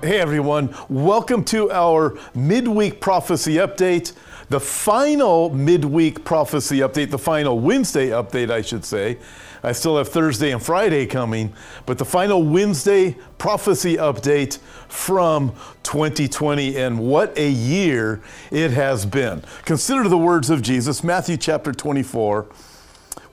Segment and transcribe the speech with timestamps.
[0.00, 4.12] Hey everyone, welcome to our midweek prophecy update.
[4.48, 9.18] The final midweek prophecy update, the final Wednesday update, I should say.
[9.64, 11.52] I still have Thursday and Friday coming,
[11.84, 15.50] but the final Wednesday prophecy update from
[15.82, 19.42] 2020 and what a year it has been.
[19.64, 22.46] Consider the words of Jesus, Matthew chapter 24.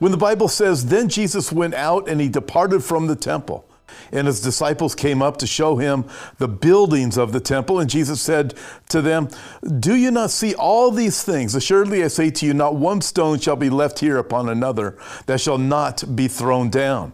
[0.00, 3.65] When the Bible says, Then Jesus went out and he departed from the temple
[4.12, 6.04] and his disciples came up to show him
[6.38, 7.80] the buildings of the temple.
[7.80, 8.54] And Jesus said
[8.88, 9.28] to them,
[9.78, 11.54] Do you not see all these things?
[11.54, 15.40] Assuredly, I say to you, not one stone shall be left here upon another that
[15.40, 17.12] shall not be thrown down.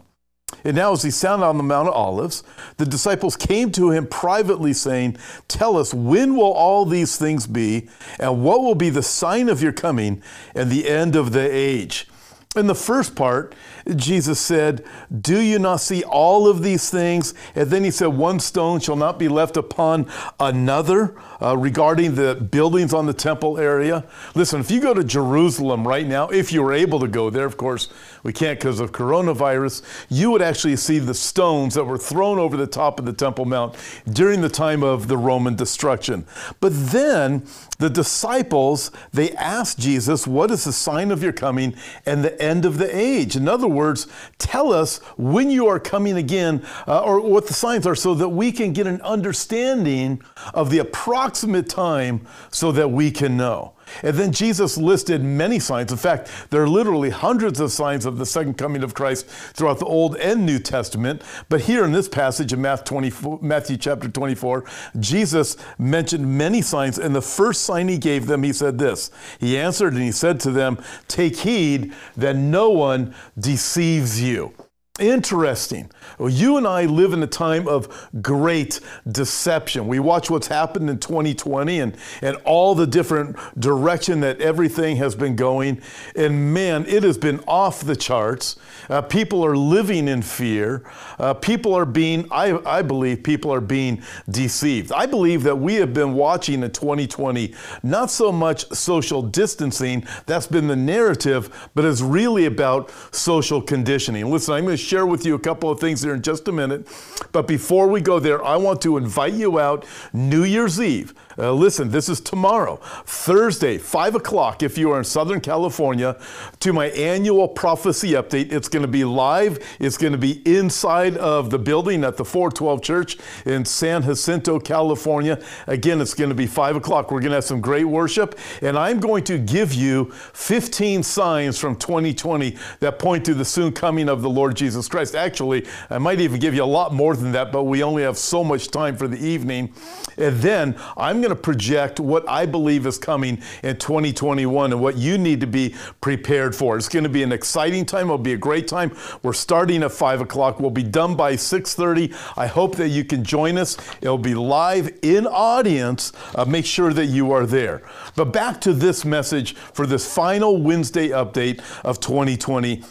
[0.64, 2.44] And now, as he sat on the Mount of Olives,
[2.76, 5.16] the disciples came to him privately, saying,
[5.48, 7.88] Tell us, when will all these things be,
[8.20, 10.22] and what will be the sign of your coming
[10.54, 12.06] and the end of the age?
[12.54, 13.54] In the first part,
[13.96, 14.84] Jesus said,
[15.22, 17.32] Do you not see all of these things?
[17.54, 20.06] And then he said, One stone shall not be left upon
[20.38, 24.04] another uh, regarding the buildings on the temple area.
[24.34, 27.46] Listen, if you go to Jerusalem right now, if you were able to go there,
[27.46, 27.88] of course,
[28.22, 32.58] we can't because of coronavirus, you would actually see the stones that were thrown over
[32.58, 33.76] the top of the Temple Mount
[34.12, 36.26] during the time of the Roman destruction.
[36.60, 37.46] But then
[37.78, 42.64] the disciples, they asked Jesus, What is the sign of your coming and the end
[42.64, 43.36] of the age?
[43.36, 44.06] In other words,
[44.38, 48.28] tell us when you are coming again uh, or what the signs are so that
[48.28, 53.74] we can get an understanding of the approximate time so that we can know.
[54.02, 55.92] And then Jesus listed many signs.
[55.92, 59.78] In fact, there are literally hundreds of signs of the second coming of Christ throughout
[59.78, 61.22] the Old and New Testament.
[61.48, 64.64] But here in this passage in Matthew chapter 24,
[65.00, 66.98] Jesus mentioned many signs.
[66.98, 70.40] And the first sign he gave them, he said this He answered and he said
[70.40, 74.52] to them, Take heed that no one deceives you.
[75.00, 75.90] Interesting.
[76.18, 78.78] Well, you and I live in a time of great
[79.10, 79.88] deception.
[79.88, 85.14] We watch what's happened in 2020 and, and all the different direction that everything has
[85.14, 85.80] been going.
[86.14, 88.56] And man, it has been off the charts.
[88.90, 90.84] Uh, people are living in fear.
[91.18, 94.92] Uh, people are being, I, I believe, people are being deceived.
[94.92, 100.46] I believe that we have been watching in 2020 not so much social distancing, that's
[100.46, 104.30] been the narrative, but it's really about social conditioning.
[104.30, 106.52] Listen, I'm going to share with you a couple of things there in just a
[106.52, 106.86] minute.
[107.32, 111.14] But before we go there, I want to invite you out New Year's Eve.
[111.38, 112.76] Uh, listen, this is tomorrow,
[113.06, 116.20] Thursday, 5 o'clock, if you are in Southern California,
[116.60, 118.52] to my annual prophecy update.
[118.52, 119.58] It's going to be live.
[119.80, 123.16] It's going to be inside of the building at the 412 Church
[123.46, 125.42] in San Jacinto, California.
[125.66, 127.10] Again, it's going to be 5 o'clock.
[127.10, 131.58] We're going to have some great worship, and I'm going to give you 15 signs
[131.58, 135.14] from 2020 that point to the soon coming of the Lord Jesus Jesus Christ.
[135.14, 138.16] Actually, I might even give you a lot more than that, but we only have
[138.16, 139.74] so much time for the evening.
[140.16, 144.96] And then I'm going to project what I believe is coming in 2021 and what
[144.96, 146.78] you need to be prepared for.
[146.78, 148.06] It's going to be an exciting time.
[148.06, 148.96] It'll be a great time.
[149.22, 150.58] We're starting at 5 o'clock.
[150.58, 152.14] We'll be done by 6.30.
[152.38, 153.76] I hope that you can join us.
[154.00, 156.14] It'll be live in audience.
[156.34, 157.82] Uh, make sure that you are there.
[158.16, 162.82] But back to this message for this final Wednesday update of 2020.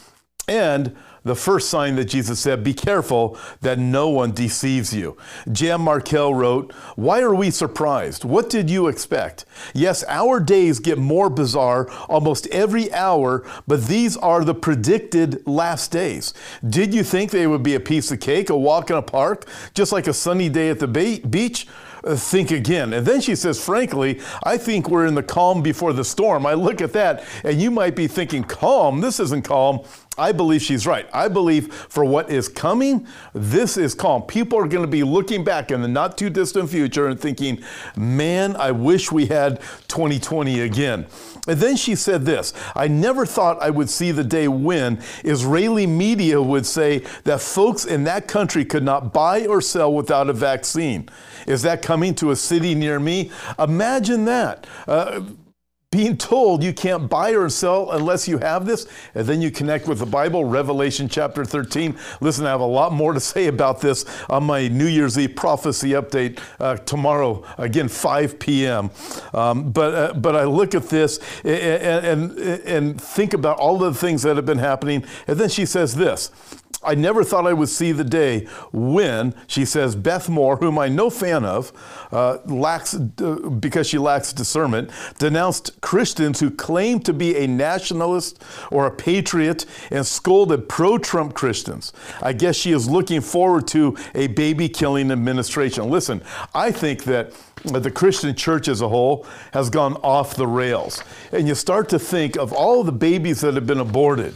[0.48, 5.18] And the first sign that Jesus said, Be careful that no one deceives you.
[5.52, 8.24] Jan Markell wrote, Why are we surprised?
[8.26, 9.46] What did you expect?
[9.74, 15.92] Yes, our days get more bizarre almost every hour, but these are the predicted last
[15.92, 16.34] days.
[16.68, 19.46] Did you think they would be a piece of cake, a walk in a park,
[19.74, 21.68] just like a sunny day at the beach?
[22.04, 22.94] Uh, think again.
[22.94, 26.48] And then she says, frankly, I think we're in the calm before the storm.
[26.48, 29.02] I look at that, and you might be thinking, calm?
[29.02, 29.82] This isn't calm.
[30.22, 31.10] I believe she's right.
[31.12, 34.22] I believe for what is coming, this is calm.
[34.22, 37.64] People are going to be looking back in the not too distant future and thinking,
[37.96, 41.08] man, I wish we had 2020 again.
[41.48, 45.88] And then she said this I never thought I would see the day when Israeli
[45.88, 50.34] media would say that folks in that country could not buy or sell without a
[50.34, 51.10] vaccine.
[51.48, 53.32] Is that coming to a city near me?
[53.58, 54.68] Imagine that.
[54.88, 55.22] Uh,
[55.92, 59.90] being told you can't buy or sell unless you have this, and then you connect
[59.90, 61.98] with the Bible, Revelation chapter 13.
[62.22, 65.36] Listen, I have a lot more to say about this on my New Year's Eve
[65.36, 68.90] prophecy update uh, tomorrow, again, 5 p.m.
[69.34, 73.94] Um, but, uh, but I look at this and, and, and think about all the
[73.94, 76.32] things that have been happening, and then she says this
[76.84, 80.96] I never thought I would see the day when, she says, Beth Moore, whom I'm
[80.96, 81.72] no fan of,
[82.12, 84.90] uh, lacks, uh, because she lacks discernment,
[85.20, 91.34] denounced Christians who claim to be a nationalist or a patriot and scolded pro Trump
[91.34, 91.94] Christians.
[92.22, 95.90] I guess she is looking forward to a baby killing administration.
[95.90, 96.22] Listen,
[96.56, 101.04] I think that the Christian church as a whole has gone off the rails.
[101.32, 104.36] And you start to think of all the babies that have been aborted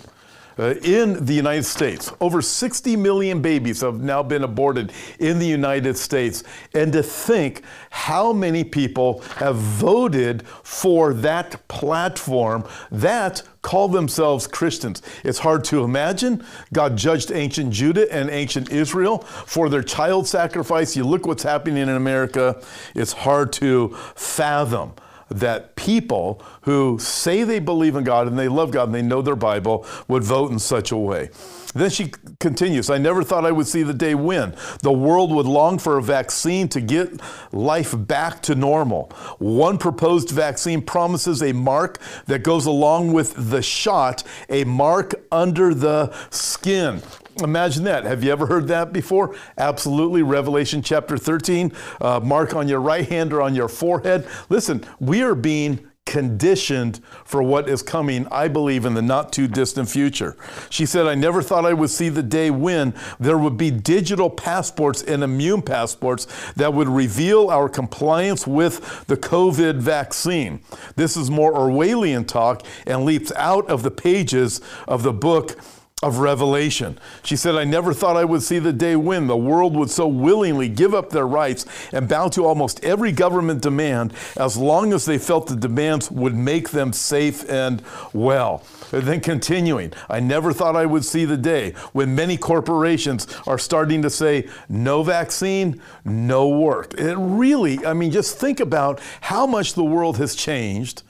[0.57, 2.11] uh, in the United States.
[2.19, 6.43] Over 60 million babies have now been aborted in the United States.
[6.73, 15.01] And to think how many people have voted for that platform that call themselves Christians.
[15.23, 16.45] It's hard to imagine.
[16.71, 20.95] God judged ancient Judah and ancient Israel for their child sacrifice.
[20.95, 22.61] You look what's happening in America,
[22.93, 24.93] it's hard to fathom
[25.30, 29.22] that people who say they believe in God and they love God and they know
[29.22, 31.30] their Bible would vote in such a way.
[31.75, 35.45] Then she continues I never thought I would see the day when the world would
[35.45, 39.12] long for a vaccine to get life back to normal.
[39.39, 45.74] One proposed vaccine promises a mark that goes along with the shot, a mark under
[45.74, 47.01] the skin.
[47.44, 48.06] Imagine that.
[48.06, 49.36] Have you ever heard that before?
[49.57, 50.24] Absolutely.
[50.24, 54.25] Revelation chapter 13, uh, mark on your right hand or on your forehead.
[54.48, 59.47] Listen, we are being conditioned for what is coming, I believe, in the not too
[59.47, 60.37] distant future.
[60.69, 64.29] She said, I never thought I would see the day when there would be digital
[64.29, 70.61] passports and immune passports that would reveal our compliance with the COVID vaccine.
[70.95, 75.57] This is more Orwellian talk and leaps out of the pages of the book
[76.05, 76.99] of Revelation.
[77.23, 80.05] She said, I never thought I would see the day when the world would so
[80.07, 85.05] willingly give up their rights and bow to almost every government demand as long as
[85.05, 87.81] they felt the demands would make them safe and
[88.13, 88.63] well.
[88.91, 93.57] And then continuing, I never thought I would see the day when many corporations are
[93.57, 96.93] starting to say, no vaccine, no work.
[96.99, 101.01] It really, I mean, just think about how much the world has changed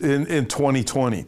[0.00, 1.26] in, in 2020.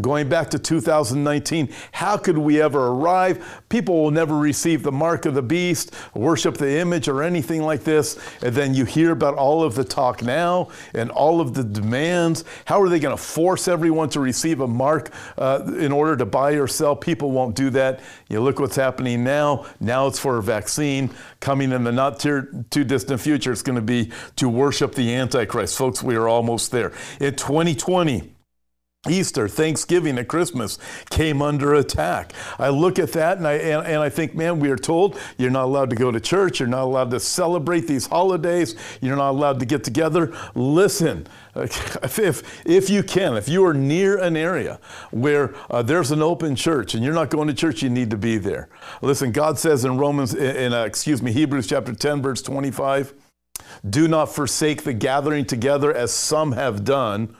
[0.00, 3.62] Going back to 2019, how could we ever arrive?
[3.68, 7.84] People will never receive the mark of the beast, worship the image, or anything like
[7.84, 8.18] this.
[8.42, 12.44] And then you hear about all of the talk now and all of the demands.
[12.64, 16.26] How are they going to force everyone to receive a mark uh, in order to
[16.26, 16.96] buy or sell?
[16.96, 18.00] People won't do that.
[18.28, 19.66] You look what's happening now.
[19.78, 21.10] Now it's for a vaccine.
[21.38, 25.14] Coming in the not too, too distant future, it's going to be to worship the
[25.14, 25.78] Antichrist.
[25.78, 26.92] Folks, we are almost there.
[27.20, 28.33] In 2020,
[29.08, 30.78] Easter, Thanksgiving, and Christmas
[31.10, 32.32] came under attack.
[32.58, 35.50] I look at that and I, and, and, I think, man, we are told you're
[35.50, 39.30] not allowed to go to church, you're not allowed to celebrate these holidays, you're not
[39.30, 40.34] allowed to get together.
[40.54, 44.80] Listen, if, if you can, if you are near an area
[45.10, 48.16] where uh, there's an open church and you're not going to church, you need to
[48.16, 48.68] be there.
[49.02, 53.14] Listen, God says in Romans, in, uh, excuse me, Hebrews chapter 10, verse 25,
[53.88, 57.36] do not forsake the gathering together as some have done,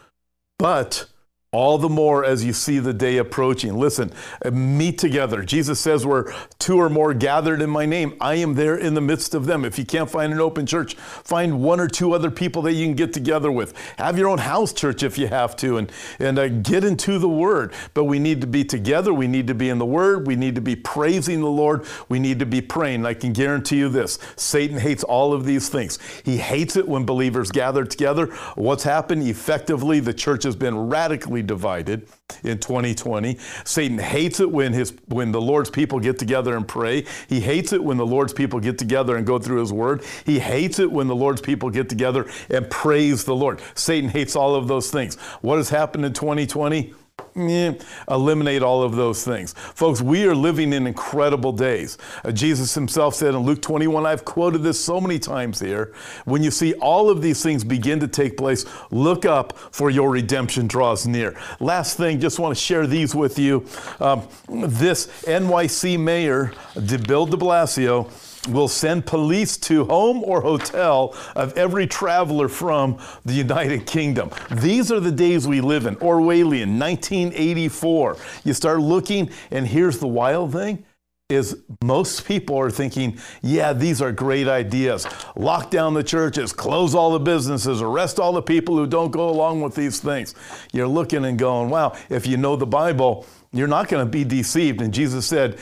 [0.58, 1.06] but
[1.54, 3.78] all the more as you see the day approaching.
[3.78, 4.12] Listen,
[4.52, 5.44] meet together.
[5.44, 9.00] Jesus says, Where two or more gathered in my name, I am there in the
[9.00, 9.64] midst of them.
[9.64, 12.84] If you can't find an open church, find one or two other people that you
[12.84, 13.72] can get together with.
[13.98, 17.28] Have your own house church if you have to, and, and uh, get into the
[17.28, 17.72] Word.
[17.94, 19.14] But we need to be together.
[19.14, 20.26] We need to be in the Word.
[20.26, 21.86] We need to be praising the Lord.
[22.08, 23.06] We need to be praying.
[23.06, 26.00] I can guarantee you this Satan hates all of these things.
[26.24, 28.26] He hates it when believers gather together.
[28.56, 29.22] What's happened?
[29.28, 32.08] Effectively, the church has been radically divided
[32.42, 33.38] in 2020.
[33.64, 37.04] Satan hates it when his when the Lord's people get together and pray.
[37.28, 40.02] He hates it when the Lord's people get together and go through his word.
[40.26, 43.60] He hates it when the Lord's people get together and praise the Lord.
[43.74, 45.16] Satan hates all of those things.
[45.40, 46.94] What has happened in 2020?
[47.36, 47.74] Eh,
[48.08, 49.52] eliminate all of those things.
[49.52, 51.98] Folks, we are living in incredible days.
[52.24, 55.92] Uh, Jesus himself said in Luke 21, I've quoted this so many times here.
[56.24, 60.10] When you see all of these things begin to take place, look up for your
[60.10, 61.36] redemption draws near.
[61.60, 63.66] Last thing, just want to share these with you.
[64.00, 68.10] Um, this NYC mayor, Bill de Blasio,
[68.48, 74.30] will send police to home or hotel of every traveler from the United Kingdom.
[74.50, 75.96] These are the days we live in.
[75.96, 78.16] Orwellian, 1984.
[78.44, 80.84] You start looking, and here's the wild thing
[81.30, 85.06] is most people are thinking, yeah, these are great ideas.
[85.36, 89.30] Lock down the churches, close all the businesses, arrest all the people who don't go
[89.30, 90.34] along with these things.
[90.72, 94.24] You're looking and going, wow, if you know the Bible, you're not going to be
[94.24, 94.80] deceived.
[94.80, 95.58] And Jesus said,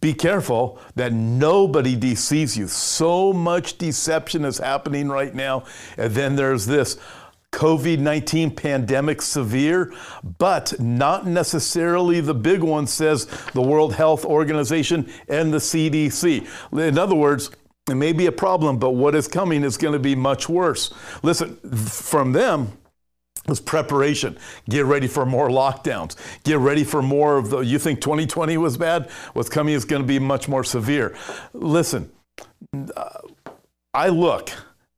[0.00, 2.68] Be careful that nobody deceives you.
[2.68, 5.64] So much deception is happening right now.
[5.96, 6.98] And then there's this
[7.52, 9.92] COVID 19 pandemic severe,
[10.38, 16.46] but not necessarily the big one, says the World Health Organization and the CDC.
[16.78, 17.50] In other words,
[17.88, 20.92] it may be a problem, but what is coming is going to be much worse.
[21.22, 22.72] Listen, from them,
[23.48, 24.38] was preparation.
[24.68, 26.16] Get ready for more lockdowns.
[26.44, 27.60] Get ready for more of the.
[27.60, 29.10] You think 2020 was bad?
[29.32, 31.16] What's coming is going to be much more severe.
[31.52, 32.10] Listen,
[33.94, 34.50] I look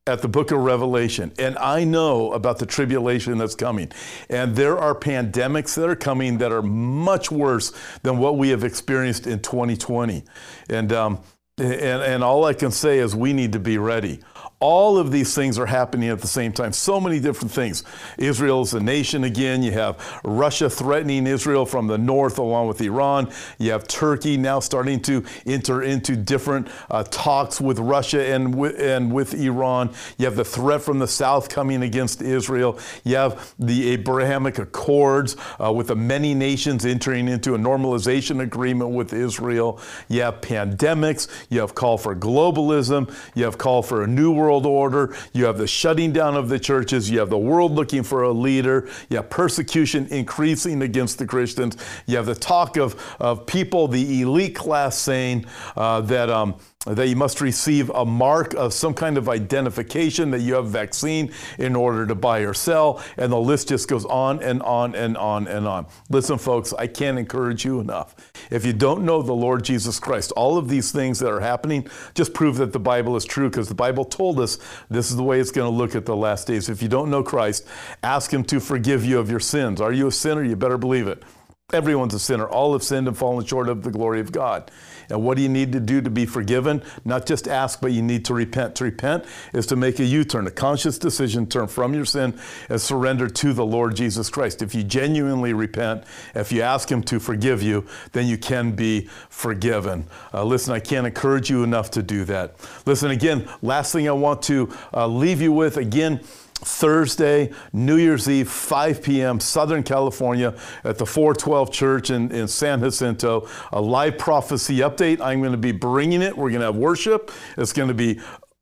[0.09, 3.91] at the book of Revelation and I know about the tribulation that's coming.
[4.29, 8.63] And there are pandemics that are coming that are much worse than what we have
[8.63, 10.23] experienced in 2020.
[10.69, 11.19] And, um,
[11.57, 14.19] and, and all I can say is we need to be ready.
[14.61, 16.73] All of these things are happening at the same time.
[16.73, 17.85] So many different things.
[18.17, 19.63] Israel is a nation again.
[19.63, 23.31] You have Russia threatening Israel from the north, along with Iran.
[23.57, 28.75] You have Turkey now starting to enter into different uh, talks with Russia and, w-
[28.75, 29.93] and with Iran.
[30.17, 32.77] You have the threat from the south coming against Israel.
[33.05, 38.89] You have the Abrahamic Accords uh, with the many nations entering into a normalization agreement
[38.89, 39.79] with Israel.
[40.09, 41.29] You have pandemics.
[41.49, 43.09] You have call for globalism.
[43.35, 45.15] You have call for a new world world order.
[45.31, 47.07] You have the shutting down of the churches.
[47.07, 48.89] You have the world looking for a leader.
[49.09, 51.77] You have persecution increasing against the Christians.
[52.07, 55.45] You have the talk of, of people, the elite class, saying
[55.77, 56.31] uh, that.
[56.31, 56.55] Um,
[56.95, 61.31] that you must receive a mark of some kind of identification that you have vaccine
[61.57, 63.03] in order to buy or sell.
[63.17, 65.85] And the list just goes on and on and on and on.
[66.09, 68.15] Listen, folks, I can't encourage you enough.
[68.49, 71.87] If you don't know the Lord Jesus Christ, all of these things that are happening
[72.15, 74.57] just prove that the Bible is true because the Bible told us
[74.89, 76.69] this is the way it's going to look at the last days.
[76.69, 77.67] If you don't know Christ,
[78.03, 79.79] ask Him to forgive you of your sins.
[79.81, 80.43] Are you a sinner?
[80.43, 81.23] You better believe it.
[81.71, 82.47] Everyone's a sinner.
[82.47, 84.71] All have sinned and fallen short of the glory of God.
[85.09, 86.83] And what do you need to do to be forgiven?
[87.03, 88.75] Not just ask, but you need to repent.
[88.75, 92.39] To repent is to make a U turn, a conscious decision, turn from your sin
[92.69, 94.61] and surrender to the Lord Jesus Christ.
[94.61, 96.03] If you genuinely repent,
[96.35, 100.05] if you ask Him to forgive you, then you can be forgiven.
[100.33, 102.55] Uh, listen, I can't encourage you enough to do that.
[102.85, 106.21] Listen, again, last thing I want to uh, leave you with again,
[106.61, 112.79] Thursday, New Year's Eve, 5 p.m., Southern California, at the 412 Church in, in San
[112.81, 113.47] Jacinto.
[113.71, 115.21] A live prophecy update.
[115.21, 116.37] I'm going to be bringing it.
[116.37, 117.31] We're going to have worship.
[117.57, 118.19] It's going to be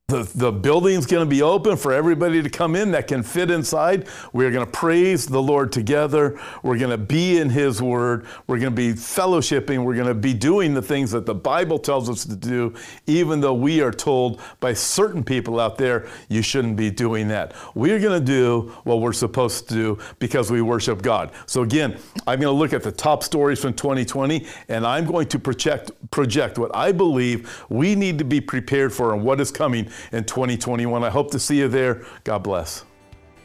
[0.10, 3.52] the, the building's going to be open for everybody to come in that can fit
[3.52, 4.08] inside.
[4.32, 6.40] We're going to praise the Lord together.
[6.64, 8.26] We're going to be in His Word.
[8.48, 9.84] We're going to be fellowshipping.
[9.84, 12.74] We're going to be doing the things that the Bible tells us to do,
[13.06, 17.54] even though we are told by certain people out there, you shouldn't be doing that.
[17.76, 21.34] We're going to do what we're supposed to do because we worship God.
[21.48, 25.28] So, again, I'm going to look at the top stories from 2020 and I'm going
[25.28, 29.52] to project, project what I believe we need to be prepared for and what is
[29.52, 31.04] coming in 2021.
[31.04, 32.06] I hope to see you there.
[32.24, 32.86] God bless.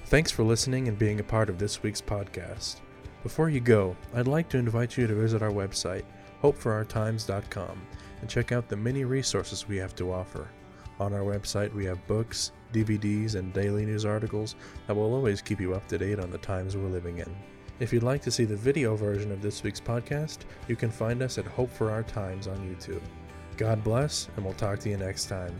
[0.07, 2.81] Thanks for listening and being a part of this week's podcast.
[3.23, 6.05] Before you go, I'd like to invite you to visit our website,
[6.43, 7.83] hopeforourtimes.com,
[8.21, 10.49] and check out the many resources we have to offer.
[11.01, 14.55] On our website, we have books, DVDs, and daily news articles
[14.87, 17.37] that will always keep you up to date on the times we're living in.
[17.81, 21.23] If you'd like to see the video version of this week's podcast, you can find
[21.23, 23.03] us at Hope for Our Times on YouTube.
[23.57, 25.55] God bless, and we'll talk to you next time.